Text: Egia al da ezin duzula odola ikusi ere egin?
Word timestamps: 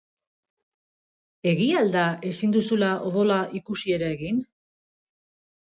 Egia 1.51 1.77
al 1.83 1.93
da 1.97 2.07
ezin 2.31 2.57
duzula 2.59 2.91
odola 3.11 3.39
ikusi 3.61 3.99
ere 3.99 4.13
egin? 4.19 4.45